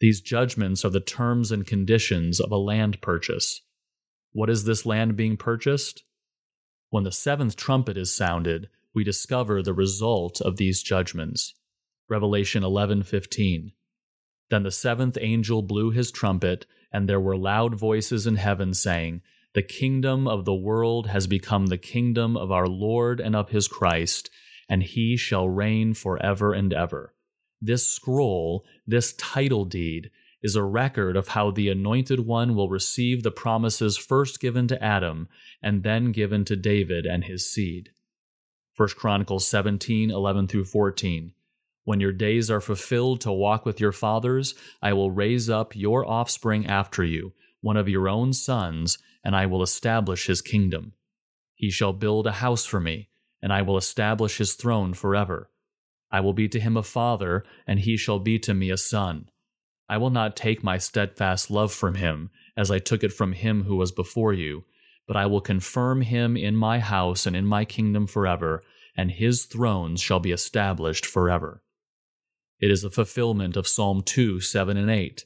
These 0.01 0.19
judgments 0.19 0.83
are 0.83 0.89
the 0.89 0.99
terms 0.99 1.49
and 1.49 1.65
conditions 1.65 2.41
of 2.41 2.51
a 2.51 2.57
land 2.57 3.01
purchase. 3.01 3.61
What 4.33 4.49
is 4.49 4.65
this 4.65 4.85
land 4.85 5.15
being 5.15 5.37
purchased? 5.37 6.03
When 6.89 7.05
the 7.05 7.11
seventh 7.13 7.55
trumpet 7.55 7.97
is 7.97 8.13
sounded, 8.13 8.67
we 8.93 9.05
discover 9.05 9.61
the 9.61 9.73
result 9.73 10.41
of 10.41 10.57
these 10.57 10.83
judgments. 10.83 11.53
Revelation 12.13 12.61
11:15. 12.61 13.71
Then 14.51 14.61
the 14.61 14.69
seventh 14.69 15.17
angel 15.19 15.63
blew 15.63 15.89
his 15.89 16.11
trumpet, 16.11 16.67
and 16.91 17.09
there 17.09 17.19
were 17.19 17.35
loud 17.35 17.73
voices 17.73 18.27
in 18.27 18.35
heaven 18.35 18.75
saying, 18.75 19.23
The 19.55 19.63
kingdom 19.63 20.27
of 20.27 20.45
the 20.45 20.53
world 20.53 21.07
has 21.07 21.25
become 21.25 21.65
the 21.65 21.77
kingdom 21.79 22.37
of 22.37 22.51
our 22.51 22.67
Lord 22.67 23.19
and 23.19 23.35
of 23.35 23.49
his 23.49 23.67
Christ, 23.67 24.29
and 24.69 24.83
he 24.83 25.17
shall 25.17 25.49
reign 25.49 25.95
forever 25.95 26.53
and 26.53 26.71
ever. 26.71 27.15
This 27.59 27.87
scroll, 27.87 28.63
this 28.85 29.13
title 29.13 29.65
deed, 29.65 30.11
is 30.43 30.55
a 30.55 30.61
record 30.61 31.17
of 31.17 31.29
how 31.29 31.49
the 31.49 31.67
Anointed 31.67 32.19
One 32.19 32.53
will 32.53 32.69
receive 32.69 33.23
the 33.23 33.31
promises 33.31 33.97
first 33.97 34.39
given 34.39 34.67
to 34.67 34.83
Adam 34.83 35.29
and 35.63 35.81
then 35.81 36.11
given 36.11 36.45
to 36.45 36.55
David 36.55 37.07
and 37.07 37.23
his 37.23 37.51
seed. 37.51 37.89
1 38.77 38.89
Chronicles 38.89 39.47
17 39.47 40.11
11 40.11 40.47
through 40.47 40.65
14. 40.65 41.33
When 41.85 41.99
your 41.99 42.13
days 42.13 42.49
are 42.49 42.61
fulfilled 42.61 43.21
to 43.21 43.31
walk 43.31 43.65
with 43.65 43.79
your 43.79 43.91
fathers, 43.91 44.55
I 44.81 44.93
will 44.93 45.11
raise 45.11 45.49
up 45.49 45.75
your 45.75 46.09
offspring 46.09 46.65
after 46.65 47.03
you, 47.03 47.33
one 47.61 47.75
of 47.75 47.89
your 47.89 48.07
own 48.07 48.31
sons, 48.31 48.97
and 49.23 49.35
I 49.35 49.45
will 49.45 49.61
establish 49.61 50.27
his 50.27 50.41
kingdom. 50.41 50.93
He 51.55 51.69
shall 51.69 51.93
build 51.93 52.25
a 52.27 52.33
house 52.33 52.65
for 52.65 52.79
me, 52.79 53.09
and 53.41 53.51
I 53.51 53.61
will 53.61 53.77
establish 53.77 54.37
his 54.37 54.53
throne 54.53 54.93
forever. 54.93 55.49
I 56.09 56.21
will 56.21 56.33
be 56.33 56.47
to 56.49 56.59
him 56.59 56.77
a 56.77 56.83
father, 56.83 57.43
and 57.67 57.79
he 57.79 57.97
shall 57.97 58.19
be 58.19 58.39
to 58.39 58.53
me 58.53 58.69
a 58.69 58.77
son. 58.77 59.29
I 59.89 59.97
will 59.97 60.09
not 60.09 60.37
take 60.37 60.63
my 60.63 60.77
steadfast 60.77 61.51
love 61.51 61.73
from 61.73 61.95
him, 61.95 62.29
as 62.55 62.71
I 62.71 62.79
took 62.79 63.03
it 63.03 63.11
from 63.11 63.33
him 63.33 63.63
who 63.63 63.75
was 63.75 63.91
before 63.91 64.31
you, 64.31 64.63
but 65.07 65.17
I 65.17 65.25
will 65.25 65.41
confirm 65.41 66.01
him 66.01 66.37
in 66.37 66.55
my 66.55 66.79
house 66.79 67.25
and 67.25 67.35
in 67.35 67.45
my 67.45 67.65
kingdom 67.65 68.07
forever, 68.07 68.63
and 68.95 69.11
his 69.11 69.45
thrones 69.45 69.99
shall 69.99 70.19
be 70.19 70.31
established 70.31 71.05
forever. 71.05 71.62
It 72.63 72.71
is 72.71 72.85
a 72.85 72.89
fulfillment 72.89 73.57
of 73.57 73.67
Psalm 73.67 74.03
2 74.03 74.39
7 74.39 74.77
and 74.77 74.89
8. 74.89 75.25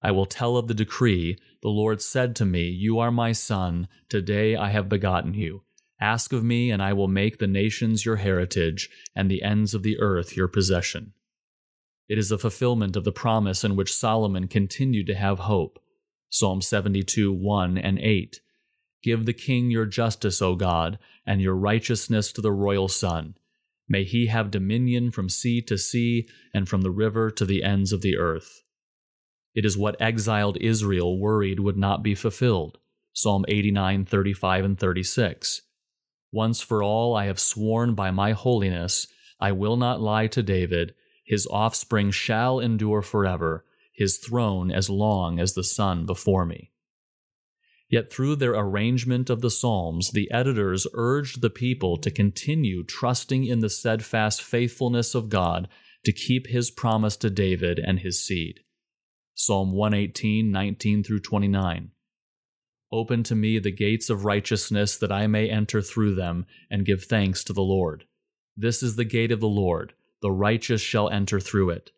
I 0.00 0.10
will 0.10 0.24
tell 0.24 0.56
of 0.56 0.68
the 0.68 0.74
decree. 0.74 1.36
The 1.60 1.68
Lord 1.68 2.00
said 2.00 2.34
to 2.36 2.46
me, 2.46 2.62
You 2.70 2.98
are 2.98 3.10
my 3.10 3.32
son. 3.32 3.88
Today 4.08 4.56
I 4.56 4.70
have 4.70 4.88
begotten 4.88 5.34
you. 5.34 5.64
Ask 6.00 6.32
of 6.32 6.42
me, 6.42 6.70
and 6.70 6.82
I 6.82 6.94
will 6.94 7.08
make 7.08 7.36
the 7.36 7.46
nations 7.46 8.06
your 8.06 8.16
heritage, 8.16 8.88
and 9.14 9.30
the 9.30 9.42
ends 9.42 9.74
of 9.74 9.82
the 9.82 10.00
earth 10.00 10.34
your 10.34 10.48
possession. 10.48 11.12
It 12.08 12.16
is 12.16 12.32
a 12.32 12.38
fulfillment 12.38 12.96
of 12.96 13.04
the 13.04 13.12
promise 13.12 13.64
in 13.64 13.76
which 13.76 13.94
Solomon 13.94 14.48
continued 14.48 15.08
to 15.08 15.14
have 15.14 15.40
hope. 15.40 15.78
Psalm 16.30 16.62
72 16.62 17.34
1 17.34 17.76
and 17.76 17.98
8. 17.98 18.40
Give 19.02 19.26
the 19.26 19.34
king 19.34 19.70
your 19.70 19.84
justice, 19.84 20.40
O 20.40 20.54
God, 20.54 20.98
and 21.26 21.42
your 21.42 21.54
righteousness 21.54 22.32
to 22.32 22.40
the 22.40 22.50
royal 22.50 22.88
son. 22.88 23.34
May 23.92 24.04
he 24.04 24.28
have 24.28 24.50
dominion 24.50 25.10
from 25.10 25.28
sea 25.28 25.60
to 25.60 25.76
sea 25.76 26.26
and 26.54 26.66
from 26.66 26.80
the 26.80 26.90
river 26.90 27.30
to 27.32 27.44
the 27.44 27.62
ends 27.62 27.92
of 27.92 28.00
the 28.00 28.16
earth. 28.16 28.62
It 29.54 29.66
is 29.66 29.76
what 29.76 30.00
exiled 30.00 30.56
Israel 30.62 31.20
worried 31.20 31.60
would 31.60 31.76
not 31.76 32.02
be 32.02 32.14
fulfilled. 32.14 32.78
Psalm 33.12 33.44
89, 33.48 34.06
35, 34.06 34.64
and 34.64 34.80
36. 34.80 35.60
Once 36.32 36.62
for 36.62 36.82
all 36.82 37.14
I 37.14 37.26
have 37.26 37.38
sworn 37.38 37.94
by 37.94 38.10
my 38.10 38.32
holiness, 38.32 39.08
I 39.38 39.52
will 39.52 39.76
not 39.76 40.00
lie 40.00 40.26
to 40.28 40.42
David. 40.42 40.94
His 41.26 41.46
offspring 41.48 42.12
shall 42.12 42.60
endure 42.60 43.02
forever, 43.02 43.66
his 43.92 44.16
throne 44.16 44.72
as 44.72 44.88
long 44.88 45.38
as 45.38 45.52
the 45.52 45.62
sun 45.62 46.06
before 46.06 46.46
me. 46.46 46.71
Yet 47.92 48.10
through 48.10 48.36
their 48.36 48.54
arrangement 48.54 49.28
of 49.28 49.42
the 49.42 49.50
Psalms, 49.50 50.12
the 50.12 50.30
editors 50.30 50.86
urged 50.94 51.42
the 51.42 51.50
people 51.50 51.98
to 51.98 52.10
continue 52.10 52.82
trusting 52.82 53.44
in 53.44 53.60
the 53.60 53.68
steadfast 53.68 54.40
faithfulness 54.40 55.14
of 55.14 55.28
God 55.28 55.68
to 56.06 56.10
keep 56.10 56.46
his 56.46 56.70
promise 56.70 57.18
to 57.18 57.28
David 57.28 57.78
and 57.78 57.98
his 57.98 58.18
seed. 58.18 58.60
Psalm 59.34 59.72
118, 59.72 60.50
19 60.50 61.04
through 61.04 61.20
29. 61.20 61.90
Open 62.90 63.22
to 63.24 63.34
me 63.34 63.58
the 63.58 63.70
gates 63.70 64.08
of 64.08 64.24
righteousness 64.24 64.96
that 64.96 65.12
I 65.12 65.26
may 65.26 65.50
enter 65.50 65.82
through 65.82 66.14
them 66.14 66.46
and 66.70 66.86
give 66.86 67.04
thanks 67.04 67.44
to 67.44 67.52
the 67.52 67.60
Lord. 67.60 68.04
This 68.56 68.82
is 68.82 68.96
the 68.96 69.04
gate 69.04 69.32
of 69.32 69.40
the 69.40 69.48
Lord, 69.48 69.92
the 70.22 70.32
righteous 70.32 70.80
shall 70.80 71.10
enter 71.10 71.40
through 71.40 71.68
it. 71.68 71.90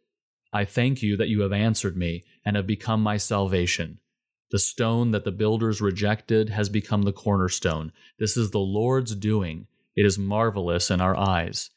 I 0.52 0.64
thank 0.64 1.02
you 1.02 1.16
that 1.18 1.28
you 1.28 1.42
have 1.42 1.52
answered 1.52 1.96
me 1.96 2.24
and 2.44 2.56
have 2.56 2.66
become 2.66 3.00
my 3.00 3.16
salvation. 3.16 4.00
The 4.50 4.58
stone 4.58 5.10
that 5.12 5.24
the 5.24 5.32
builders 5.32 5.80
rejected 5.80 6.50
has 6.50 6.68
become 6.68 7.02
the 7.02 7.12
cornerstone. 7.12 7.92
This 8.18 8.36
is 8.36 8.50
the 8.50 8.58
Lord's 8.58 9.14
doing. 9.14 9.66
It 9.96 10.04
is 10.04 10.18
marvelous 10.18 10.90
in 10.90 11.00
our 11.00 11.16
eyes. 11.16 11.70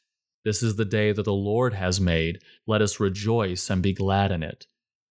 This 0.44 0.62
is 0.62 0.76
the 0.76 0.84
day 0.84 1.12
that 1.12 1.24
the 1.24 1.32
Lord 1.32 1.74
has 1.74 2.00
made. 2.00 2.40
Let 2.66 2.82
us 2.82 3.00
rejoice 3.00 3.70
and 3.70 3.82
be 3.82 3.92
glad 3.92 4.30
in 4.30 4.42
it. 4.42 4.66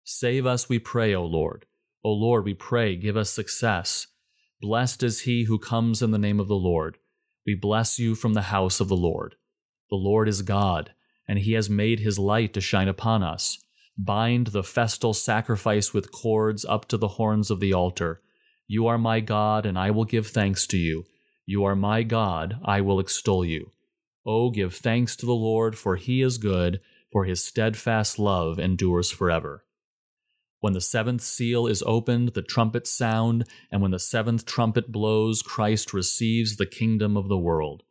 Save 0.04 0.46
us, 0.46 0.70
we 0.70 0.80
pray, 0.80 1.16
O 1.16 1.26
Lord. 1.26 1.66
O 2.04 2.12
Lord, 2.12 2.46
we 2.46 2.54
pray, 2.54 2.96
give 2.96 3.18
us 3.18 3.32
success. 3.32 4.08
Blessed 4.62 5.02
is 5.02 5.22
he 5.22 5.46
who 5.46 5.58
comes 5.58 6.02
in 6.02 6.12
the 6.12 6.18
name 6.18 6.40
of 6.40 6.48
the 6.48 6.56
Lord. 6.56 6.98
We 7.46 7.56
bless 7.56 8.00
you 8.00 8.16
from 8.16 8.34
the 8.34 8.44
house 8.44 8.80
of 8.80 8.88
the 8.88 8.96
Lord. 8.96 9.36
The 9.90 9.96
Lord 9.96 10.28
is 10.28 10.42
God, 10.42 10.94
and 11.28 11.40
he 11.40 11.54
has 11.54 11.70
made 11.70 12.00
his 12.00 12.20
light 12.20 12.54
to 12.54 12.62
shine 12.62 12.88
upon 12.88 13.24
us. 13.24 13.60
Bind 13.98 14.48
the 14.48 14.64
festal 14.64 15.14
sacrifice 15.14 15.94
with 15.94 16.12
cords 16.12 16.66
up 16.66 16.88
to 16.90 16.98
the 16.98 17.08
horns 17.08 17.50
of 17.50 17.60
the 17.60 17.74
altar. 17.74 18.22
You 18.68 18.88
are 18.88 18.98
my 18.98 19.20
God, 19.22 19.66
and 19.66 19.78
I 19.80 19.92
will 19.92 20.06
give 20.06 20.28
thanks 20.28 20.68
to 20.68 20.78
you. 20.78 21.06
You 21.46 21.64
are 21.64 21.76
my 21.76 22.04
God, 22.04 22.60
I 22.66 22.82
will 22.82 23.00
extol 23.00 23.46
you. 23.46 23.72
O 24.26 24.50
give 24.50 24.76
thanks 24.76 25.16
to 25.18 25.26
the 25.26 25.36
Lord, 25.36 25.78
for 25.78 25.96
he 25.96 26.22
is 26.22 26.38
good, 26.38 26.82
for 27.12 27.26
his 27.26 27.44
steadfast 27.44 28.20
love 28.20 28.60
endures 28.60 29.12
forever. 29.12 29.64
When 30.60 30.74
the 30.74 30.82
seventh 30.82 31.22
seal 31.22 31.68
is 31.68 31.84
opened, 31.86 32.30
the 32.30 32.42
trumpets 32.42 32.90
sound, 32.90 33.46
and 33.72 33.82
when 33.82 33.92
the 33.92 34.00
seventh 34.00 34.46
trumpet 34.46 34.92
blows, 34.92 35.42
Christ 35.42 35.94
receives 35.94 36.56
the 36.56 36.66
kingdom 36.66 37.16
of 37.16 37.30
the 37.30 37.38
world. 37.38 37.84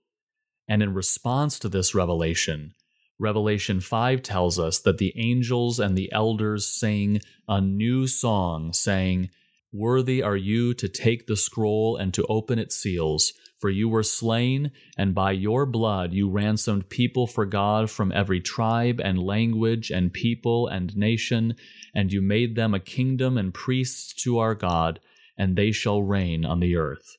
And 0.66 0.82
in 0.82 0.92
response 0.92 1.58
to 1.60 1.68
this 1.68 1.94
revelation, 1.94 2.74
Revelation 3.18 3.80
5 3.80 4.22
tells 4.22 4.58
us 4.58 4.80
that 4.80 4.98
the 4.98 5.12
angels 5.16 5.78
and 5.78 5.96
the 5.96 6.10
elders 6.12 6.66
sing 6.66 7.20
a 7.48 7.60
new 7.60 8.06
song, 8.06 8.72
saying, 8.72 9.30
Worthy 9.72 10.22
are 10.22 10.36
you 10.36 10.74
to 10.74 10.88
take 10.88 11.26
the 11.26 11.36
scroll 11.36 11.96
and 11.96 12.12
to 12.14 12.26
open 12.28 12.58
its 12.58 12.76
seals, 12.76 13.32
for 13.60 13.70
you 13.70 13.88
were 13.88 14.02
slain, 14.02 14.72
and 14.96 15.14
by 15.14 15.32
your 15.32 15.64
blood 15.66 16.12
you 16.12 16.28
ransomed 16.28 16.88
people 16.88 17.26
for 17.26 17.46
God 17.46 17.90
from 17.90 18.12
every 18.12 18.40
tribe 18.40 19.00
and 19.02 19.18
language 19.18 19.90
and 19.90 20.12
people 20.12 20.66
and 20.66 20.96
nation, 20.96 21.54
and 21.94 22.12
you 22.12 22.20
made 22.20 22.56
them 22.56 22.74
a 22.74 22.80
kingdom 22.80 23.38
and 23.38 23.54
priests 23.54 24.12
to 24.22 24.38
our 24.38 24.54
God, 24.54 25.00
and 25.38 25.56
they 25.56 25.72
shall 25.72 26.02
reign 26.02 26.44
on 26.44 26.60
the 26.60 26.76
earth. 26.76 27.16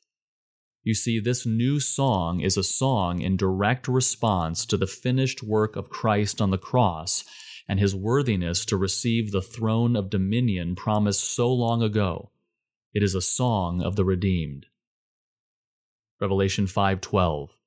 You 0.86 0.94
see, 0.94 1.20
this 1.20 1.48
new 1.48 1.80
song 1.80 2.42
is 2.42 2.58
a 2.58 2.63
song 2.63 3.20
in 3.20 3.38
direct 3.38 3.88
response 3.88 4.68
to 4.68 4.77
the 4.77 4.86
finished 4.86 5.42
work 5.42 5.75
of 5.75 5.89
Christ 5.89 6.39
on 6.39 6.51
the 6.51 6.60
cross 6.60 7.24
and 7.68 7.80
his 7.80 7.96
worthiness 7.96 8.63
to 8.65 8.77
receive 8.77 9.32
the 9.32 9.42
throne 9.42 9.96
of 9.96 10.12
dominion 10.12 10.75
promised 10.75 11.24
so 11.24 11.51
long 11.51 11.82
ago. 11.82 12.30
It 12.94 13.01
is 13.01 13.15
a 13.15 13.22
song 13.22 13.82
of 13.82 13.96
the 13.96 14.06
redeemed. 14.06 14.68
Revelation 16.22 16.68
5:12 16.68 17.58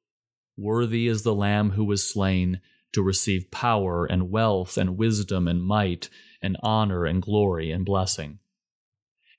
Worthy 0.56 1.08
is 1.08 1.24
the 1.24 1.34
lamb 1.34 1.70
who 1.70 1.84
was 1.84 2.08
slain 2.08 2.60
to 2.92 3.02
receive 3.02 3.50
power 3.50 4.06
and 4.06 4.30
wealth 4.30 4.78
and 4.78 4.96
wisdom 4.96 5.48
and 5.48 5.60
might 5.60 6.08
and 6.40 6.56
honor 6.62 7.04
and 7.04 7.20
glory 7.20 7.72
and 7.72 7.84
blessing. 7.84 8.38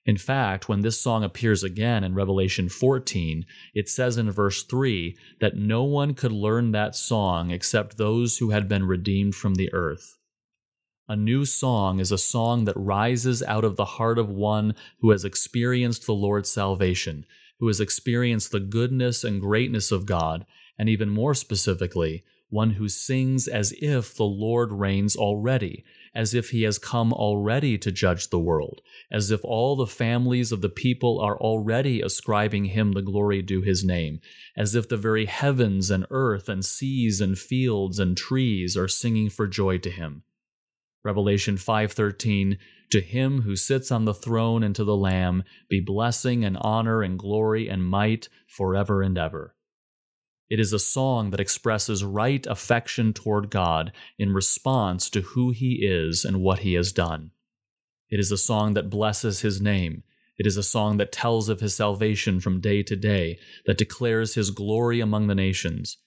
In 0.10 0.18
fact, 0.18 0.68
when 0.68 0.82
this 0.82 1.00
song 1.00 1.24
appears 1.24 1.64
again 1.64 2.04
in 2.04 2.16
Revelation 2.16 2.68
14, 2.68 3.46
it 3.76 3.88
says 3.88 4.18
in 4.18 4.32
verse 4.32 4.64
3 4.64 5.16
that 5.40 5.56
no 5.56 5.84
one 5.84 6.16
could 6.16 6.32
learn 6.32 6.72
that 6.72 6.96
song 6.96 7.52
except 7.52 7.96
those 7.96 8.40
who 8.40 8.50
had 8.50 8.68
been 8.68 8.88
redeemed 8.88 9.36
from 9.36 9.54
the 9.54 9.72
earth. 9.72 10.18
A 11.08 11.16
new 11.16 11.46
song 11.46 12.00
is 12.00 12.12
a 12.12 12.18
song 12.18 12.66
that 12.66 12.76
rises 12.76 13.44
out 13.44 13.64
of 13.64 13.76
the 13.76 13.86
heart 13.86 14.18
of 14.18 14.30
one 14.30 14.74
who 15.00 15.12
has 15.12 15.24
experienced 15.24 16.08
the 16.08 16.14
Lord's 16.14 16.50
salvation, 16.50 17.24
who 17.60 17.68
has 17.68 17.80
experienced 17.80 18.52
the 18.52 18.60
goodness 18.60 19.24
and 19.24 19.40
greatness 19.40 19.92
of 19.92 20.08
God, 20.08 20.44
and 20.80 20.90
even 20.90 21.12
more 21.12 21.36
specifically, 21.36 22.24
one 22.50 22.72
who 22.72 22.90
sings 22.90 23.48
as 23.48 23.76
if 23.80 24.16
the 24.16 24.24
Lord 24.24 24.72
reigns 24.72 25.16
already, 25.16 25.86
as 26.14 26.34
if 26.34 26.50
he 26.50 26.64
has 26.64 26.78
come 26.78 27.14
already 27.14 27.78
to 27.78 27.92
judge 27.92 28.30
the 28.30 28.40
world, 28.40 28.82
as 29.12 29.32
if 29.32 29.44
all 29.44 29.76
the 29.76 29.88
families 29.88 30.52
of 30.52 30.62
the 30.62 30.70
people 30.70 31.20
are 31.20 31.38
already 31.38 32.02
ascribing 32.02 32.66
him 32.66 32.94
the 32.94 33.02
glory 33.02 33.42
due 33.42 33.62
his 33.62 33.84
name, 33.84 34.20
as 34.58 34.76
if 34.76 34.88
the 34.88 34.98
very 34.98 35.26
heavens 35.26 35.90
and 35.90 36.06
earth 36.12 36.50
and 36.50 36.66
seas 36.66 37.22
and 37.22 37.38
fields 37.38 38.00
and 38.00 38.18
trees 38.18 38.76
are 38.76 38.88
singing 38.88 39.30
for 39.30 39.48
joy 39.48 39.78
to 39.78 39.90
him. 39.90 40.24
Revelation 41.04 41.56
5:13 41.56 42.58
To 42.92 43.02
him 43.02 43.44
who 43.44 43.56
sits 43.56 43.92
on 43.92 44.06
the 44.06 44.14
throne 44.14 44.64
and 44.64 44.76
to 44.76 44.84
the 44.84 44.98
lamb 44.98 45.44
be 45.70 45.80
blessing 45.80 46.44
and 46.44 46.58
honor 46.60 47.02
and 47.02 47.18
glory 47.18 47.70
and 47.70 47.86
might 47.86 48.28
forever 48.48 49.02
and 49.02 49.18
ever. 49.18 49.56
It 50.50 50.60
is 50.60 50.74
a 50.74 50.80
song 50.80 51.30
that 51.30 51.40
expresses 51.40 52.04
right 52.04 52.46
affection 52.48 53.14
toward 53.14 53.52
God 53.52 53.92
in 54.18 54.34
response 54.34 55.10
to 55.12 55.22
who 55.22 55.52
He 55.52 55.86
is 55.86 56.26
and 56.26 56.42
what 56.42 56.60
He 56.60 56.74
has 56.74 56.92
done. 56.92 57.32
It 58.10 58.20
is 58.20 58.32
a 58.32 58.38
song 58.38 58.74
that 58.74 58.90
blesses 58.90 59.42
His 59.42 59.62
name. 59.62 60.04
It 60.40 60.48
is 60.48 60.58
a 60.58 60.64
song 60.64 60.98
that 60.98 61.12
tells 61.12 61.50
of 61.50 61.60
His 61.60 61.76
salvation 61.76 62.40
from 62.40 62.62
day 62.62 62.82
to 62.84 62.96
day, 62.96 63.38
that 63.68 63.78
declares 63.78 64.34
His 64.34 64.50
glory 64.50 65.00
among 65.00 65.28
the 65.28 65.36
nations. 65.36 65.98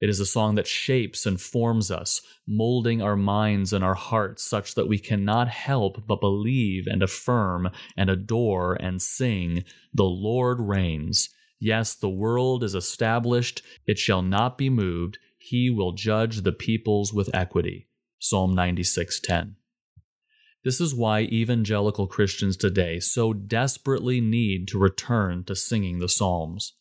It 0.00 0.08
is 0.08 0.18
a 0.18 0.26
song 0.26 0.56
that 0.56 0.66
shapes 0.66 1.24
and 1.24 1.40
forms 1.40 1.92
us, 1.92 2.22
molding 2.44 3.00
our 3.00 3.14
minds 3.14 3.72
and 3.72 3.84
our 3.84 3.94
hearts 3.94 4.42
such 4.42 4.74
that 4.74 4.88
we 4.88 4.98
cannot 4.98 5.46
help 5.46 6.08
but 6.08 6.20
believe 6.20 6.88
and 6.88 7.04
affirm 7.04 7.70
and 7.96 8.10
adore 8.10 8.74
and 8.74 9.00
sing, 9.00 9.62
The 9.94 10.02
Lord 10.02 10.58
reigns. 10.58 11.28
Yes, 11.64 11.94
the 11.94 12.10
world 12.10 12.64
is 12.64 12.74
established, 12.74 13.62
it 13.86 13.96
shall 13.96 14.20
not 14.20 14.58
be 14.58 14.68
moved. 14.68 15.20
He 15.38 15.70
will 15.70 15.92
judge 15.92 16.40
the 16.40 16.50
peoples 16.50 17.14
with 17.14 17.32
equity. 17.32 17.86
Psalm 18.18 18.52
96:10. 18.52 19.54
This 20.64 20.80
is 20.80 20.92
why 20.92 21.20
evangelical 21.20 22.08
Christians 22.08 22.56
today 22.56 22.98
so 22.98 23.32
desperately 23.32 24.20
need 24.20 24.66
to 24.68 24.78
return 24.78 25.44
to 25.44 25.54
singing 25.54 26.00
the 26.00 26.08
Psalms. 26.08 26.72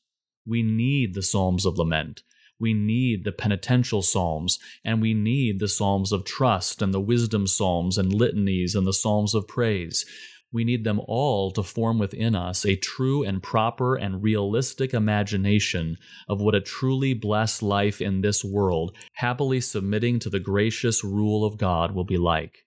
We 0.47 0.63
need 0.63 1.13
the 1.13 1.21
Psalms 1.21 1.63
of 1.63 1.77
lament. 1.77 2.23
We 2.59 2.73
need 2.73 3.23
the 3.23 3.31
penitential 3.31 4.01
Psalms, 4.01 4.57
and 4.83 4.99
we 4.99 5.13
need 5.13 5.59
the 5.59 5.67
Psalms 5.67 6.11
of 6.11 6.25
trust 6.25 6.81
and 6.81 6.91
the 6.91 6.99
wisdom 6.99 7.45
Psalms 7.45 7.99
and 7.99 8.11
litanies 8.11 8.73
and 8.73 8.87
the 8.87 8.93
Psalms 8.93 9.35
of 9.35 9.47
praise. 9.47 10.07
We 10.53 10.63
need 10.65 10.83
them 10.83 10.99
all 11.07 11.51
to 11.51 11.63
form 11.63 11.97
within 11.97 12.35
us 12.35 12.65
a 12.65 12.75
true 12.75 13.23
and 13.23 13.41
proper 13.41 13.95
and 13.95 14.21
realistic 14.21 14.93
imagination 14.93 15.97
of 16.27 16.41
what 16.41 16.55
a 16.55 16.61
truly 16.61 17.13
blessed 17.13 17.63
life 17.63 18.01
in 18.01 18.21
this 18.21 18.43
world, 18.43 18.95
happily 19.13 19.61
submitting 19.61 20.19
to 20.19 20.29
the 20.29 20.39
gracious 20.39 21.03
rule 21.03 21.45
of 21.45 21.57
God, 21.57 21.95
will 21.95 22.03
be 22.03 22.17
like. 22.17 22.65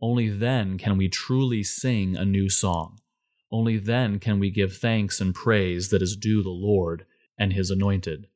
Only 0.00 0.28
then 0.28 0.78
can 0.78 0.98
we 0.98 1.08
truly 1.08 1.62
sing 1.62 2.16
a 2.16 2.24
new 2.24 2.48
song. 2.48 2.98
Only 3.52 3.78
then 3.78 4.18
can 4.18 4.40
we 4.40 4.50
give 4.50 4.76
thanks 4.76 5.20
and 5.20 5.32
praise 5.32 5.90
that 5.90 6.02
is 6.02 6.16
due 6.16 6.42
the 6.42 6.50
Lord 6.50 7.06
and 7.38 7.52
His 7.52 7.70
anointed. 7.70 8.26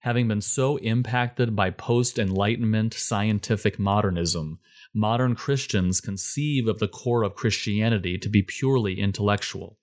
Having 0.00 0.28
been 0.28 0.40
so 0.40 0.76
impacted 0.78 1.54
by 1.54 1.70
post 1.70 2.18
Enlightenment 2.18 2.94
scientific 2.94 3.78
modernism, 3.78 4.60
modern 4.96 5.34
Christians 5.34 6.00
conceive 6.00 6.66
of 6.66 6.78
the 6.78 6.88
core 6.88 7.22
of 7.22 7.34
Christianity 7.34 8.16
to 8.16 8.30
be 8.30 8.42
purely 8.42 8.98
intellectual. 8.98 9.78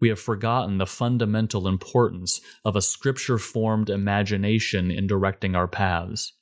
We 0.00 0.08
have 0.08 0.18
forgotten 0.18 0.78
the 0.78 0.86
fundamental 0.86 1.68
importance 1.68 2.40
of 2.64 2.74
a 2.74 2.80
scripture 2.80 3.36
formed 3.36 3.90
imagination 3.90 4.90
in 4.90 5.06
directing 5.06 5.54
our 5.54 5.68
paths. 5.68 6.32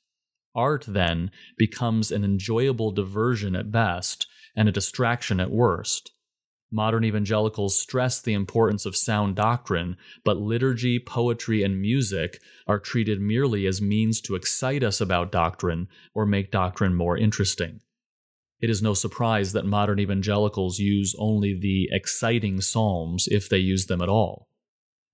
Art, 0.55 0.85
then, 0.87 1.31
becomes 1.57 2.09
an 2.09 2.23
enjoyable 2.23 2.91
diversion 2.91 3.57
at 3.57 3.73
best 3.73 4.25
and 4.55 4.69
a 4.69 4.71
distraction 4.71 5.41
at 5.41 5.51
worst. 5.51 6.13
Modern 6.71 7.03
evangelicals 7.03 7.77
stress 7.77 8.21
the 8.21 8.33
importance 8.33 8.85
of 8.85 8.95
sound 8.95 9.35
doctrine, 9.35 9.97
but 10.23 10.37
liturgy, 10.37 10.97
poetry, 10.97 11.61
and 11.61 11.81
music 11.81 12.39
are 12.67 12.79
treated 12.79 13.19
merely 13.19 13.65
as 13.65 13.81
means 13.81 14.21
to 14.21 14.35
excite 14.35 14.83
us 14.83 15.01
about 15.01 15.29
doctrine 15.29 15.89
or 16.13 16.25
make 16.25 16.51
doctrine 16.51 16.93
more 16.93 17.17
interesting. 17.17 17.81
It 18.59 18.69
is 18.69 18.81
no 18.81 18.93
surprise 18.93 19.53
that 19.53 19.65
modern 19.65 19.99
evangelicals 19.99 20.79
use 20.79 21.15
only 21.19 21.53
the 21.53 21.89
exciting 21.91 22.59
psalms 22.61 23.27
if 23.29 23.49
they 23.49 23.59
use 23.59 23.85
them 23.85 24.01
at 24.01 24.09
all. 24.09 24.47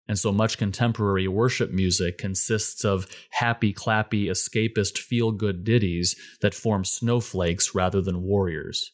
And 0.08 0.20
so 0.20 0.32
much 0.32 0.58
contemporary 0.58 1.28
worship 1.28 1.72
music 1.72 2.18
consists 2.18 2.84
of 2.84 3.08
happy, 3.32 3.74
clappy, 3.74 4.26
escapist, 4.26 4.98
feel 4.98 5.32
good 5.32 5.64
ditties 5.64 6.16
that 6.42 6.54
form 6.54 6.84
snowflakes 6.84 7.74
rather 7.74 8.02
than 8.02 8.24
warriors. 8.24 8.92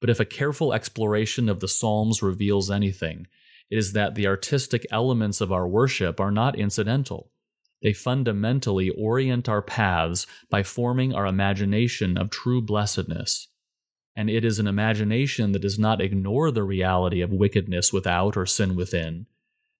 But 0.00 0.10
if 0.10 0.20
a 0.20 0.24
careful 0.24 0.72
exploration 0.72 1.48
of 1.48 1.60
the 1.60 1.68
Psalms 1.68 2.22
reveals 2.22 2.70
anything, 2.70 3.26
it 3.70 3.78
is 3.78 3.92
that 3.94 4.14
the 4.14 4.26
artistic 4.26 4.86
elements 4.92 5.40
of 5.40 5.50
our 5.50 5.66
worship 5.66 6.20
are 6.20 6.30
not 6.30 6.58
incidental. 6.58 7.32
They 7.82 7.92
fundamentally 7.92 8.90
orient 8.90 9.48
our 9.48 9.62
paths 9.62 10.26
by 10.50 10.62
forming 10.62 11.14
our 11.14 11.26
imagination 11.26 12.16
of 12.16 12.30
true 12.30 12.62
blessedness. 12.62 13.48
And 14.16 14.30
it 14.30 14.44
is 14.44 14.58
an 14.58 14.66
imagination 14.66 15.52
that 15.52 15.62
does 15.62 15.78
not 15.78 16.00
ignore 16.00 16.50
the 16.50 16.64
reality 16.64 17.20
of 17.20 17.30
wickedness 17.32 17.92
without 17.92 18.36
or 18.36 18.46
sin 18.46 18.74
within. 18.74 19.26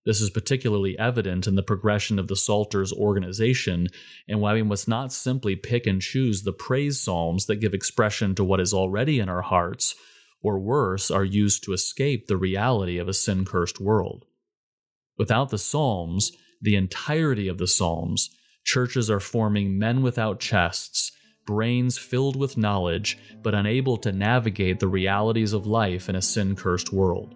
This 0.05 0.21
is 0.21 0.31
particularly 0.31 0.97
evident 0.99 1.49
in 1.49 1.57
the 1.57 1.65
progression 1.65 2.19
of 2.19 2.29
the 2.29 2.37
Psalter's 2.37 2.93
organization, 2.93 3.89
and 4.29 4.41
why 4.41 4.53
we 4.53 4.63
must 4.63 4.87
not 4.87 5.13
simply 5.13 5.57
pick 5.57 5.85
and 5.87 6.01
choose 6.01 6.43
the 6.43 6.53
praise 6.53 7.01
psalms 7.01 7.47
that 7.47 7.57
give 7.57 7.75
expression 7.75 8.35
to 8.37 8.45
what 8.45 8.61
is 8.61 8.73
already 8.73 9.19
in 9.19 9.29
our 9.29 9.43
hearts, 9.43 9.97
or 10.43 10.61
worse, 10.61 11.11
are 11.11 11.25
used 11.25 11.65
to 11.65 11.73
escape 11.73 12.29
the 12.29 12.37
reality 12.37 12.99
of 12.99 13.09
a 13.09 13.15
sin 13.15 13.45
cursed 13.45 13.81
world. 13.81 14.27
Without 15.19 15.49
the 15.49 15.59
Psalms, 15.59 16.31
the 16.61 16.77
entirety 16.77 17.49
of 17.49 17.59
the 17.59 17.67
Psalms, 17.67 18.31
churches 18.65 19.11
are 19.11 19.21
forming 19.21 19.79
men 19.79 20.03
without 20.03 20.41
chests, 20.41 21.13
brains 21.47 21.97
filled 21.97 22.37
with 22.37 22.57
knowledge, 22.57 23.19
but 23.43 23.55
unable 23.55 23.97
to 23.99 24.13
navigate 24.13 24.81
the 24.81 24.89
realities 24.89 25.53
of 25.53 25.67
life 25.67 26.09
in 26.09 26.17
a 26.17 26.23
sin 26.23 26.57
cursed 26.57 26.93
world. 26.93 27.35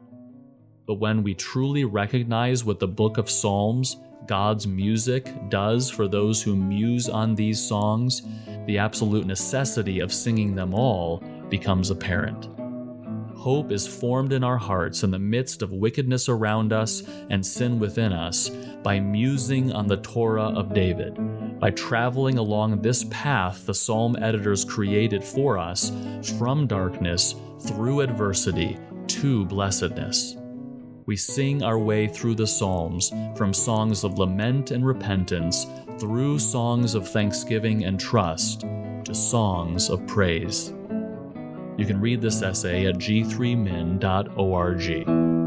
But 0.87 0.94
when 0.94 1.22
we 1.22 1.35
truly 1.35 1.85
recognize 1.85 2.64
what 2.64 2.80
the 2.80 2.88
book 2.88 3.18
of 3.18 3.30
Psalms, 3.30 3.96
God's 4.26 4.66
music, 4.66 5.33
does 5.48 5.88
for 5.88 6.09
those 6.09 6.42
who 6.42 6.56
muse 6.56 7.09
on 7.09 7.35
these 7.35 7.61
songs, 7.61 8.22
the 8.66 8.78
absolute 8.78 9.26
necessity 9.26 10.00
of 10.00 10.12
singing 10.12 10.54
them 10.54 10.74
all 10.74 11.22
becomes 11.48 11.90
apparent 11.90 12.60
hope 13.40 13.72
is 13.72 13.87
formed 13.87 14.35
in 14.35 14.44
our 14.44 14.59
hearts 14.59 15.03
in 15.03 15.11
the 15.11 15.18
midst 15.18 15.62
of 15.62 15.72
wickedness 15.72 16.29
around 16.29 16.74
us 16.74 17.03
and 17.31 17.44
sin 17.44 17.79
within 17.79 18.12
us 18.12 18.50
by 18.83 19.00
musing 19.00 19.72
on 19.72 19.87
the 19.87 19.96
Torah 19.96 20.50
of 20.50 20.74
David, 20.74 21.18
by 21.59 21.70
traveling 21.70 22.37
along 22.37 22.83
this 22.83 23.07
path 23.11 23.64
the 23.64 23.72
psalm 23.72 24.14
editors 24.20 24.62
created 24.62 25.24
for 25.24 25.57
us 25.57 25.90
from 26.38 26.66
darkness 26.66 27.35
through 27.66 28.03
adversity 28.03 28.79
to 29.07 29.46
blessedness. 29.46 30.37
We 31.07 31.16
sing 31.16 31.62
our 31.62 31.79
way 31.79 32.09
through 32.09 32.35
the 32.35 32.46
Psalms 32.46 33.11
from 33.37 33.55
songs 33.55 34.05
of 34.05 34.18
lament 34.18 34.70
and 34.70 34.85
repentance 34.87 35.66
through 35.98 36.38
songs 36.40 36.94
of 36.94 37.09
thanksgiving 37.09 37.85
and 37.85 37.98
trust 37.98 38.66
to 39.05 39.14
songs 39.14 39.88
of 39.88 40.07
praise. 40.07 40.74
You 41.81 41.87
can 41.87 41.99
read 41.99 42.21
this 42.21 42.43
essay 42.43 42.85
at 42.85 42.97
g3min.org. 42.97 45.39